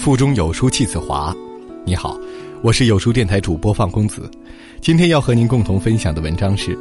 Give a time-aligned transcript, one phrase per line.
[0.00, 1.36] 腹中有书气自华。
[1.84, 2.18] 你好，
[2.62, 4.30] 我是有书电台主播范公子。
[4.80, 6.74] 今天要和您共同分享的文章是：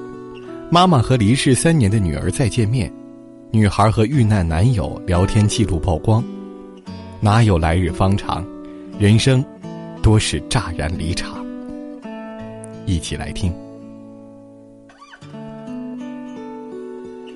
[0.71, 2.90] 妈妈和离世三年的女儿再见面，
[3.51, 6.24] 女孩和遇难男友聊天记录曝光。
[7.19, 8.42] 哪有来日方长，
[8.97, 9.44] 人生
[10.01, 11.46] 多是乍然离场。
[12.86, 13.54] 一起来听。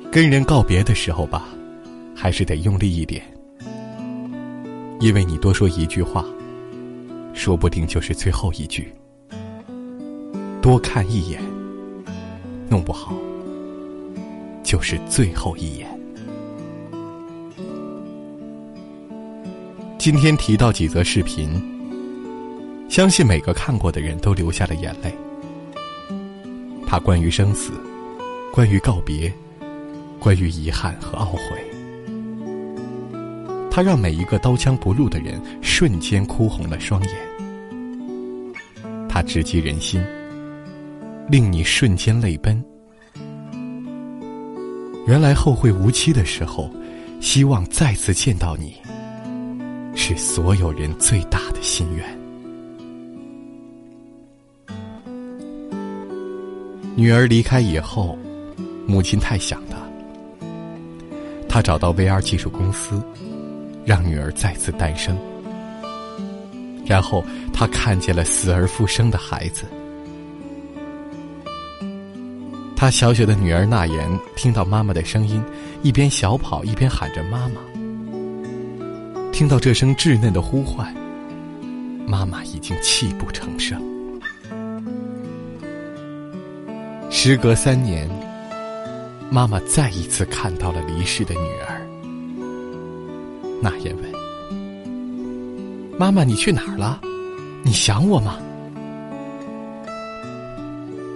[0.10, 1.46] 跟人告别的时候吧，
[2.16, 3.22] 还是得用力一点，
[5.04, 6.24] 因为你多说一句话，
[7.34, 8.90] 说不定就是最后一句。
[10.62, 11.44] 多看一眼，
[12.70, 13.14] 弄不好
[14.64, 15.90] 就是最后一眼。
[20.00, 21.50] 今天提到几则视频，
[22.88, 25.14] 相信每个看过的人都流下了眼泪。
[26.88, 27.74] 它关于生死，
[28.54, 29.30] 关于告别。
[30.18, 31.73] 关于遗憾和懊悔，
[33.76, 37.12] 他让每一个刀枪不入的人瞬间哭红了双眼。
[39.10, 40.00] 他直击人心，
[41.28, 42.64] 令你瞬间泪奔。
[45.08, 46.70] 原来后会无期的时候，
[47.20, 48.76] 希望再次见到你，
[49.96, 52.06] 是所有人最大的心愿。
[56.96, 58.16] 女儿离开以后，
[58.86, 59.78] 母亲太想他。
[61.50, 63.02] 他找到 VR 技术公司，
[63.86, 65.18] 让女儿再次诞生。
[66.86, 69.66] 然后他看见了死而复生的孩子。
[72.76, 75.42] 他小小的女儿娜言听到妈妈的声音，
[75.82, 77.62] 一边小跑一边喊着“妈妈”。
[79.32, 80.94] 听到这声稚嫩的呼唤，
[82.06, 83.82] 妈妈已经泣不成声。
[87.10, 88.10] 时隔三年。
[89.32, 91.82] 妈妈再一次看到了离世的女儿。
[93.64, 94.12] 那言问
[95.98, 97.00] ：“妈妈，你去哪儿了？
[97.64, 98.38] 你想我吗？”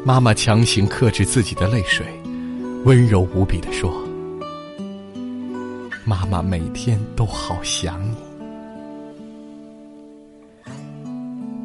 [0.05, 2.05] 妈妈强行克制自己的泪水，
[2.85, 3.93] 温柔无比的说
[6.07, 8.15] ：“妈妈每天都好想你。”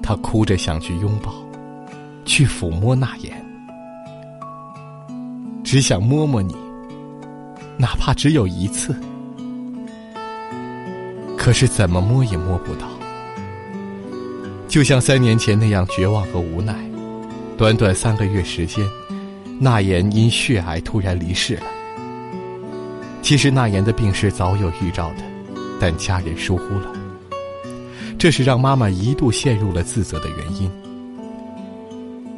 [0.03, 1.33] 她哭着想去拥抱，
[2.25, 3.41] 去抚摸那言。
[5.63, 6.57] 只想摸摸你，
[7.79, 8.97] 哪怕只有一次。
[11.43, 12.87] 可是怎么摸也摸不到，
[14.69, 16.73] 就像三年前那样绝望和无奈。
[17.59, 18.89] 短短三个月时间，
[19.59, 21.65] 那言因血癌突然离世了。
[23.23, 25.25] 其实那言的病是早有预兆的，
[25.81, 26.93] 但家人疏忽了，
[28.17, 30.71] 这是让妈妈一度陷入了自责的原因。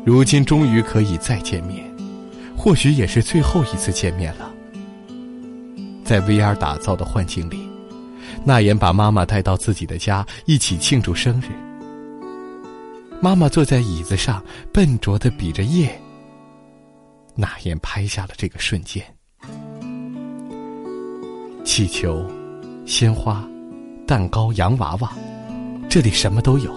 [0.03, 1.85] 如今终于可以再见面。
[2.57, 4.51] 或许也是最后一次见面了。
[6.03, 7.69] 在 VR 打造的幻境里，
[8.45, 11.47] 那言把妈妈带到自己的家，一起庆祝生日。
[13.21, 15.99] 妈妈坐在椅子上，笨拙的比着耶。
[17.35, 19.03] 那言拍下了这个瞬间。
[21.65, 22.23] 气球、
[22.85, 23.43] 鲜花、
[24.07, 25.13] 蛋糕、洋娃娃，
[25.89, 26.71] 这里什么都有，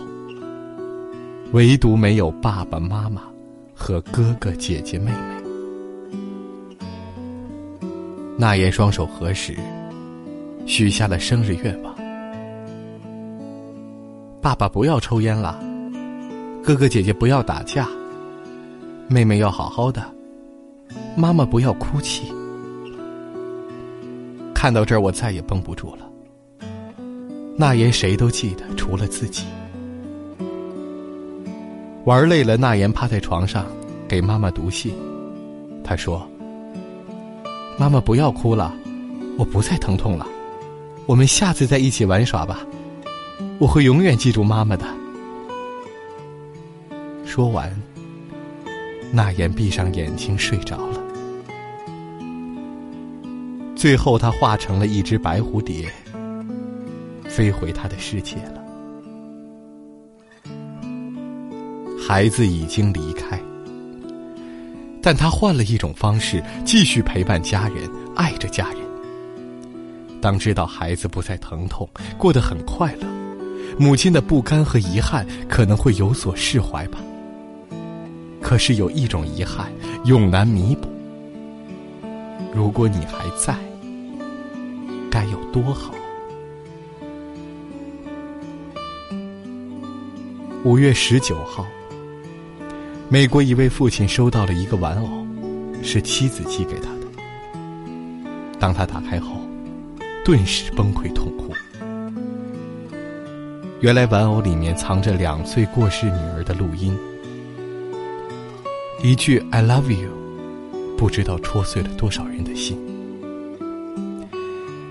[1.52, 3.24] 唯独没有爸爸妈妈
[3.76, 5.18] 和哥哥姐姐妹妹。
[8.38, 9.58] 那言双手合十，
[10.68, 11.96] 许下了生日愿望：
[14.42, 15.58] 爸爸不要抽烟了，
[16.62, 17.88] 哥哥姐姐不要打架，
[19.08, 20.04] 妹妹要好好的，
[21.16, 22.34] 妈妈不要哭泣。
[24.54, 26.06] 看到这儿，我再也绷不住了。
[27.56, 29.46] 那言谁都记得，除了自己。
[32.04, 33.66] 玩累了，那言趴在床上
[34.06, 34.94] 给妈妈读信，
[35.82, 36.28] 他说。
[37.80, 38.74] 妈妈，不要哭了，
[39.38, 40.28] 我不再疼痛了。
[41.08, 42.60] 我们下次再一起玩耍吧，
[43.60, 44.86] 我会永远记住妈妈的。
[47.26, 47.74] 说完，
[49.14, 51.02] 那言闭上眼睛睡着了。
[53.74, 55.90] 最后，他化成了一只白蝴蝶，
[57.24, 58.62] 飞回他的世界了。
[62.06, 63.40] 孩子已经离开。
[65.02, 68.87] 但他换了一种方式，继续陪伴家人，爱着家人。
[70.22, 71.88] 当知道孩子不再疼痛，
[72.18, 73.08] 过得很快乐，
[73.78, 77.00] 母亲的不甘和遗憾可能会有所释怀吧。
[78.42, 79.72] 可是有一种遗憾
[80.06, 80.88] 永难弥补。
[82.54, 83.56] 如果你还在，
[85.12, 85.94] 该有多好？
[90.64, 91.66] 五月十九号。
[93.10, 95.08] 美国一位父亲收到了一个玩偶，
[95.82, 97.08] 是妻子寄给他的。
[98.60, 99.47] 当他打开后，
[100.28, 101.54] 顿时崩溃痛哭。
[103.80, 106.94] 原来玩偶里面藏着两岁过世女儿的录音，
[109.02, 110.10] 一句 “I love you”，
[110.98, 112.78] 不知道戳碎了多少人的心。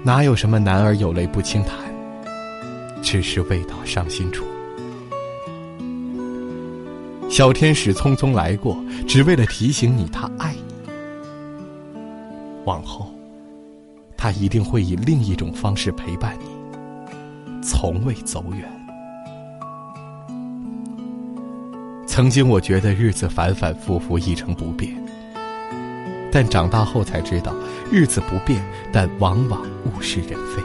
[0.03, 1.77] 哪有什么男儿有泪不轻弹，
[3.03, 4.47] 只是未到伤心处。
[7.29, 10.91] 小天使匆匆来过，只为了提醒你他爱你。
[12.65, 13.13] 往后，
[14.27, 16.47] 他一定会以另一种方式陪伴你，
[17.63, 18.69] 从未走远。
[22.09, 24.93] 曾经我觉得日子反反复复一成不变，
[26.33, 27.55] 但长大后才知道，
[27.89, 28.61] 日子不变，
[28.93, 30.61] 但往往物是人非。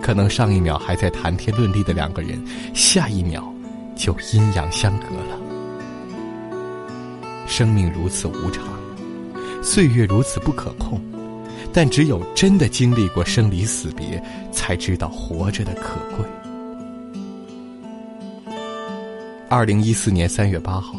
[0.00, 2.42] 可能上一秒还在谈天论地的两个人，
[2.72, 3.52] 下一秒
[3.94, 5.38] 就阴阳相隔了。
[7.46, 8.64] 生命如此无常，
[9.62, 10.98] 岁月如此不可控，
[11.74, 14.22] 但只有真的经历过生离死别，
[14.52, 16.24] 才知道活着的可贵。
[19.48, 20.94] 二零一四年三月八号，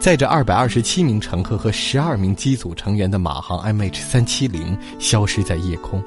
[0.00, 6.02] 载着二百二十七名乘客和十二名机组成员的马航 MH 三七零消失在夜空。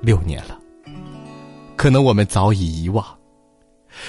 [0.00, 0.56] 六年了，
[1.74, 3.04] 可能我们早已遗忘，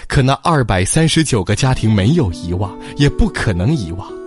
[0.07, 4.24] 可那二百三十九个家庭没有遗忘，也不可能遗忘。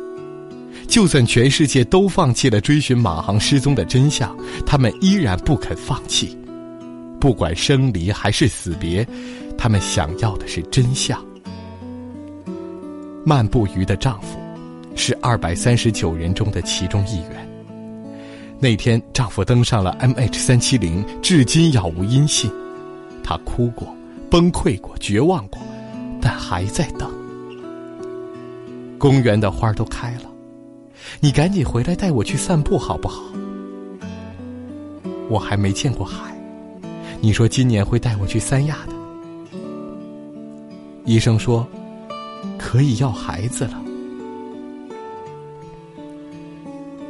[0.89, 4.35] 就算全世界都放弃了追寻马航失踪的真相，
[4.67, 6.37] 他们依然不肯放弃。
[7.21, 9.07] 不管生离还是死别，
[9.57, 11.23] 他们想要的是真相。
[13.25, 14.39] 漫步鱼的丈夫，
[14.97, 17.49] 是二百三十九人中的其中一员。
[18.59, 22.51] 那天，丈夫登上了 MH 三七零，至今杳无音信。
[23.23, 23.95] 他哭过，
[24.31, 25.61] 崩溃过，绝望过，
[26.21, 27.13] 但还在等。
[28.97, 30.28] 公园的花都开了，
[31.21, 33.23] 你赶紧回来带我去散步好不好？
[35.29, 36.37] 我还没见过海，
[37.21, 38.95] 你说今年会带我去三亚的。
[41.05, 41.67] 医生说。
[42.57, 43.83] 可以要孩子了。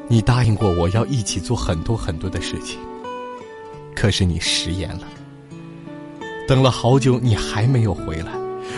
[0.07, 2.79] 你答应过我要一起做很多很多的事情，
[3.95, 5.03] 可是你食言了。
[6.47, 8.33] 等了好久，你还没有回来，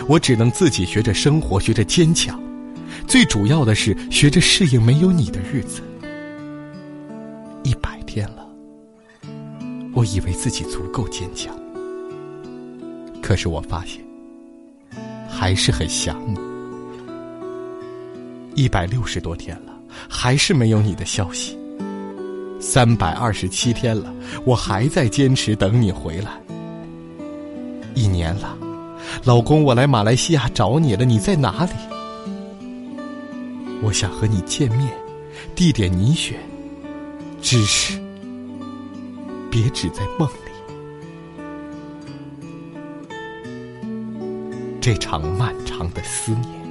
[0.07, 2.40] 我只能自己学着生活，学着坚强。
[3.11, 5.81] 最主要的是学着适应没有你的日子。
[7.61, 8.47] 一百天了，
[9.93, 11.53] 我以为自己足够坚强，
[13.21, 14.01] 可是我发现
[15.29, 16.39] 还是很想你。
[18.55, 19.73] 一百六十多天了，
[20.07, 21.59] 还是没有你的消息。
[22.61, 24.09] 三百二十七天了，
[24.45, 26.31] 我还在坚持等你回来。
[27.93, 28.57] 一年了，
[29.25, 31.71] 老公，我来马来西亚找你了，你在哪里？
[33.81, 34.91] 我想和你见面，
[35.55, 36.37] 地点你选，
[37.41, 37.99] 只是
[39.49, 40.51] 别只在梦里。
[44.79, 46.61] 这场漫长的思念。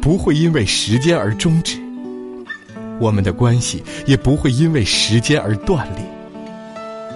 [0.00, 1.76] 不会因为时间而终止，
[3.00, 6.04] 我们的关系也不会因为时间而断裂。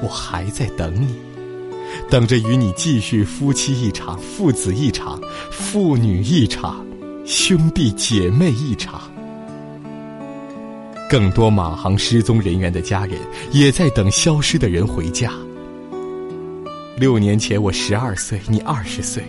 [0.02, 1.14] 我还在等你，
[2.11, 5.20] 等着与你继续夫妻一场、父子一场、
[5.50, 6.84] 父女一场、
[7.25, 9.01] 兄弟姐妹一场。
[11.09, 13.19] 更多马航失踪人员的家人
[13.51, 15.31] 也在等消失的人回家。
[16.97, 19.23] 六年前我十二岁，你二十岁；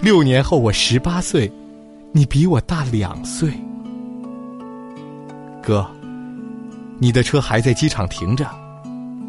[0.00, 1.50] 六年后我十八岁。
[2.10, 3.52] 你比我大两岁，
[5.62, 5.86] 哥，
[6.98, 8.48] 你的车还在机场停着，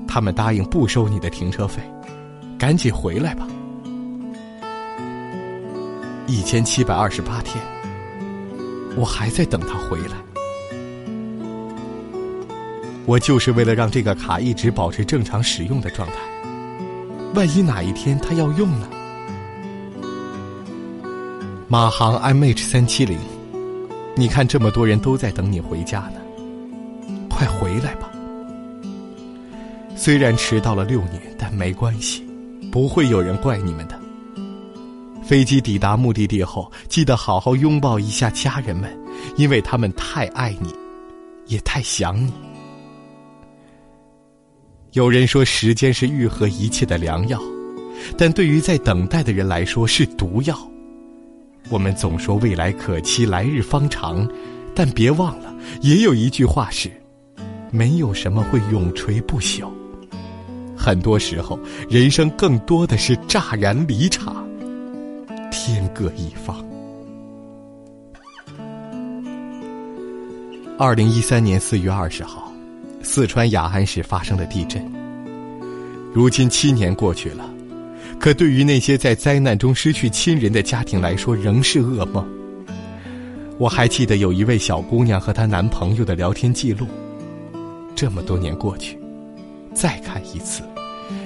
[0.08, 1.82] 他们答应不收你的停车费，
[2.58, 3.46] 赶紧回来吧。
[6.25, 7.62] 一千七百二十八天，
[9.00, 10.18] 我还在等他回来，
[13.06, 16.15] 我就是为了让这个卡一直保持正常使用的状态，
[17.34, 18.89] 万一哪一天他要用呢？
[21.70, 23.18] 马航 MH 三七零，
[24.15, 26.20] 你看这么多人都在等你回家呢，
[27.29, 28.12] 快回来吧！
[29.96, 32.27] 虽然迟到了六年，但没关系，
[32.70, 33.99] 不会有人怪你们的。
[35.29, 38.89] 飞机抵达目的地后，记得好好拥抱一下家人们，
[39.36, 40.74] 因为他们太爱你，
[41.45, 42.33] 也太想你。
[44.93, 47.39] 有人说时间是愈合一切的良药，
[48.17, 50.57] 但对于在等待的人来说是毒药。
[51.69, 54.27] 我们总说未来可期，来日方长，
[54.74, 56.89] 但别忘了，也有一句话是：
[57.69, 59.69] 没有什么会永垂不朽。
[60.75, 64.49] 很多时候，人生更多的是乍然离场，
[65.72, 66.66] 天各一方。
[70.80, 72.52] 二零一三年四月二十号，
[73.04, 74.84] 四川雅安市发生了地震。
[76.12, 77.48] 如今七年过去了。
[78.20, 82.28] 可对于那些在灾难中失去亲人的家庭来说，仍是噩梦。
[83.60, 86.88] 我还记得有一位小姑娘和她男朋友的聊天记录，
[87.96, 89.00] 这么多年过去，
[89.74, 90.64] 再看一次，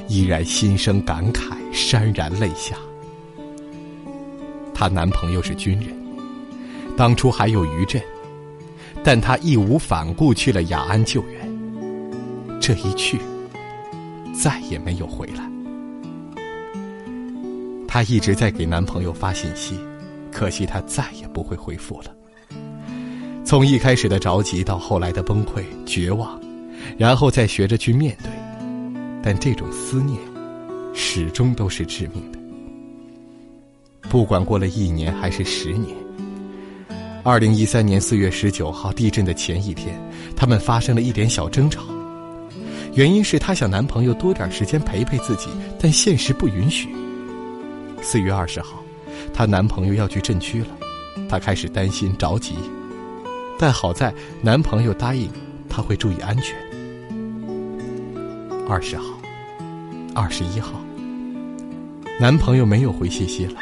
[0.09, 2.75] 依然心生感慨，潸然泪下。
[4.73, 5.95] 她男朋友是军人，
[6.97, 8.01] 当初还有余震，
[9.03, 12.59] 但她义无反顾去了雅安救援。
[12.59, 13.19] 这一去，
[14.33, 15.49] 再也没有回来。
[17.87, 19.79] 她一直在给男朋友发信息，
[20.31, 22.05] 可惜他再也不会回复了。
[23.45, 26.41] 从一开始的着急，到后来的崩溃、绝望，
[26.97, 28.31] 然后再学着去面对，
[29.21, 30.17] 但这种思念，
[30.93, 32.32] 始终都是致命的。
[34.13, 35.97] 不管过了一年还是十年，
[37.23, 39.99] 二零一三年四月十九号地震的前一天，
[40.35, 41.81] 他们发生了一点小争吵，
[42.93, 46.89] 原因是她想男朋友多点时间陪陪自己，但现实不允许。
[48.03, 48.83] 四月二十号，
[49.33, 50.67] 她男朋友要去震区了，
[51.27, 52.53] 她开始担心着急，
[53.57, 55.27] 但好在男朋友答应
[55.67, 56.55] 她会注意安全。
[58.69, 59.05] 二十号，
[60.13, 60.79] 二十一号，
[62.19, 63.59] 男朋友没有回信息了。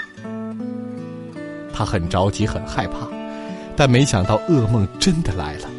[1.73, 3.07] 他很着急，很害怕，
[3.75, 5.69] 但没想到噩梦真的来了。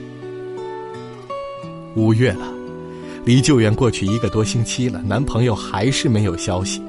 [1.95, 2.47] 五月了，
[3.25, 6.83] 离救援过去一个多星期了，男朋友还是没有消息。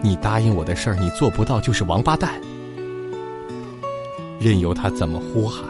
[0.00, 2.40] 你答应我的事儿，你做不到就是王八蛋。
[4.38, 5.64] 任由他怎么呼喊，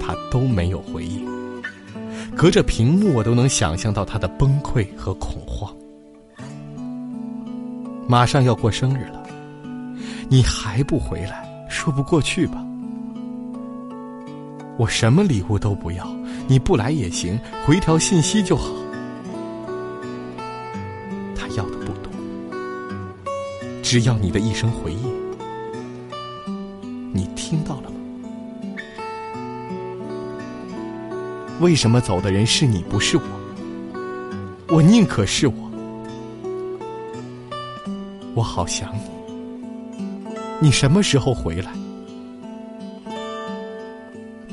[0.00, 1.22] 他都没有回应。
[2.34, 5.70] 隔着屏幕，我都能想象到他的崩溃和恐慌。
[8.08, 9.13] 马上要过生日了。
[10.28, 12.64] 你还不回来，说不过去吧？
[14.76, 16.04] 我什么礼物都不要，
[16.48, 18.72] 你不来也行，回条信息就好。
[21.36, 22.10] 他要的不多，
[23.82, 25.14] 只要你的一声回应。
[27.12, 27.96] 你听到了吗？
[31.60, 33.22] 为什么走的人是你不是我？
[34.70, 35.54] 我宁可是我，
[38.34, 39.13] 我好想你。
[40.60, 41.72] 你什么时候回来？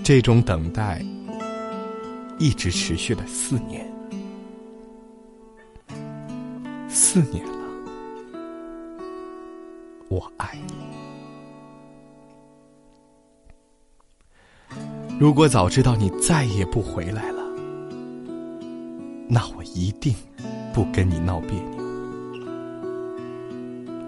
[0.04, 1.02] 这种等待
[2.38, 3.90] 一直持续了四年，
[6.90, 7.52] 四年了。
[10.10, 10.74] 我爱你。
[15.18, 17.44] 如果早知道你再也不回来了，
[19.30, 20.14] 那我一定
[20.74, 21.81] 不跟你闹别扭。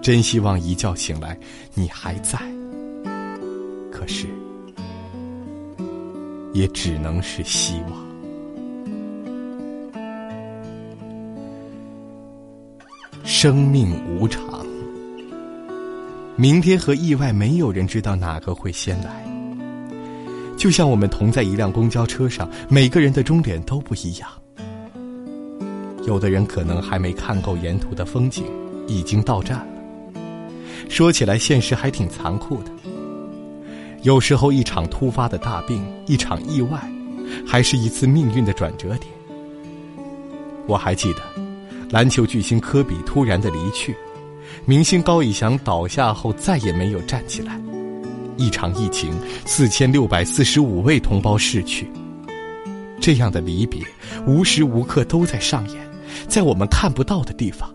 [0.03, 1.39] 真希望一觉醒来
[1.73, 2.37] 你还在，
[3.89, 4.27] 可是
[6.51, 8.03] 也只能是希望。
[13.23, 14.65] 生命无常，
[16.35, 19.25] 明天和意外，没有人知道哪个会先来。
[20.57, 24.29] 就像我们同在一辆公交车上，每个人的终点都不一样。
[26.05, 28.43] 有的人可能还没看够沿途的风景，
[28.85, 29.65] 已经到站。
[30.93, 32.71] 说起来，现实还挺残酷的。
[34.03, 36.79] 有时候，一场突发的大病，一场意外，
[37.47, 39.11] 还是一次命运的转折点。
[40.67, 41.21] 我还记得，
[41.89, 43.95] 篮球巨星科比突然的离去，
[44.65, 47.59] 明星高以翔倒下后再也没有站起来，
[48.37, 49.11] 一场疫情，
[49.47, 51.89] 四千六百四十五位同胞逝去。
[53.01, 53.81] 这样的离别，
[54.27, 55.89] 无时无刻都在上演，
[56.27, 57.67] 在我们看不到的地方。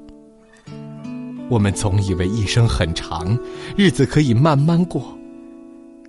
[1.48, 3.38] 我们总以为一生很长，
[3.76, 5.16] 日子可以慢慢过，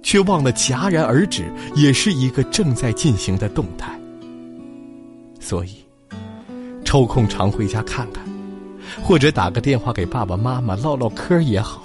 [0.03, 3.97] 却忘了戛然而止也是一个正在进行的动态。
[5.39, 5.75] 所以，
[6.83, 8.23] 抽空常回家看看，
[9.01, 11.83] 或者打个电话给爸爸妈妈唠唠嗑也好。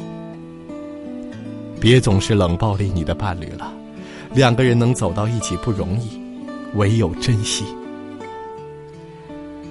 [1.80, 3.73] 别总是冷暴力你的伴侣了，
[4.34, 6.20] 两个人能走到一起不容易，
[6.75, 7.64] 唯有珍惜。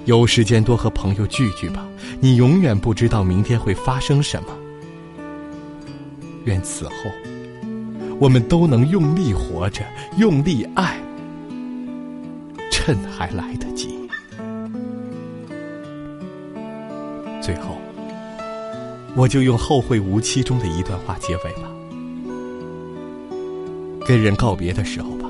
[0.06, 1.86] 有时间多和朋友聚聚吧，
[2.20, 4.48] 你永远不知道明天会发生什么。
[6.44, 6.94] 愿此后，
[8.18, 9.82] 我们都能用力活着，
[10.18, 10.98] 用力爱，
[12.70, 13.98] 趁还来得及。
[17.40, 17.78] 最后，
[19.16, 21.68] 我就用《后会无期》中的一段话结尾吧：
[24.06, 25.28] 跟人告别的时候吧，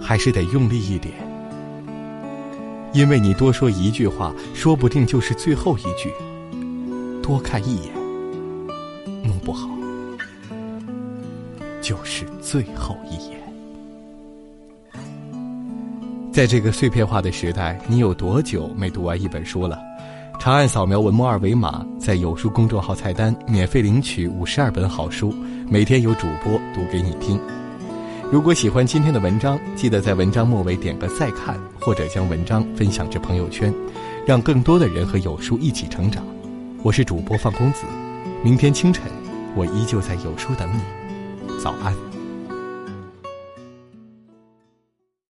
[0.00, 1.27] 还是得用力一点。
[2.92, 6.12] 因为你多说一句话，说不定就是最后一句。
[7.22, 7.92] 多看一眼，
[9.22, 9.68] 弄不好
[11.82, 13.38] 就是最后一眼。
[16.32, 19.78] 在这个碎片化的时代，你有多久没读完一本书了？
[20.40, 25.34] 长按扫描文末二维码，在有书公众号菜单免费领取五十二本好书，
[25.68, 27.38] 每天有主播读给你听。
[28.30, 33.72] 如果喜欢今天的文章，记得在文章末尾点个再看，或者将文章分享至朋友圈，
[34.26, 36.22] 让更多的人和有书一起成长。
[36.82, 37.84] 我是主播范公子，
[38.44, 39.04] 明天清晨，
[39.56, 41.58] 我依旧在有书等你。
[41.58, 42.07] 早安。